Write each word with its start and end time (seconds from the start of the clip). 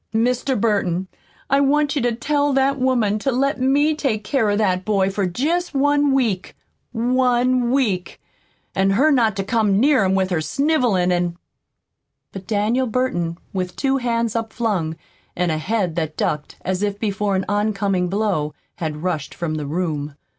Mr. 0.15 0.59
Burton, 0.59 1.07
I 1.47 1.61
want 1.61 1.95
you 1.95 2.01
to 2.01 2.11
tell 2.15 2.53
that 2.53 2.79
woman 2.79 3.19
to 3.19 3.31
let 3.31 3.61
me 3.61 3.93
take 3.93 4.23
care 4.23 4.49
of 4.49 4.57
that 4.57 4.83
boy 4.83 5.11
for 5.11 5.27
jest 5.27 5.75
one 5.75 6.11
week 6.11 6.55
ONE 6.91 7.69
WEEK, 7.69 8.19
an' 8.73 8.89
her 8.89 9.11
not 9.11 9.35
to 9.35 9.43
come 9.43 9.79
near 9.79 10.03
him 10.03 10.15
with 10.15 10.31
her 10.31 10.41
snivelin' 10.41 11.11
an'" 11.11 11.37
But 12.33 12.47
Daniel 12.47 12.87
Burton, 12.87 13.37
with 13.53 13.75
two 13.75 13.97
hands 13.97 14.35
upflung, 14.35 14.95
and 15.35 15.51
a 15.51 15.59
head 15.59 15.95
that 15.97 16.17
ducked 16.17 16.55
as 16.65 16.81
if 16.81 16.97
before 16.97 17.35
an 17.35 17.45
oncoming 17.47 18.07
blow, 18.09 18.55
had 18.77 19.03
rushed 19.03 19.35
from 19.35 19.53
the 19.53 19.67
room. 19.67 20.15